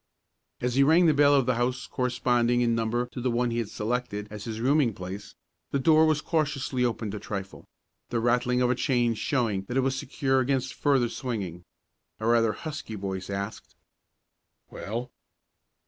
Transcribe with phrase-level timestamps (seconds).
[0.61, 3.59] As he rang the bell of the house corresponding in number to the one he
[3.59, 5.35] had selected as his rooming place,
[5.69, 7.67] the door was cautiously opened a trifle,
[8.09, 11.65] the rattling of a chain showing that it was secure against further swinging.
[12.19, 13.75] A rather husky voice asked:
[14.71, 15.11] "Well?"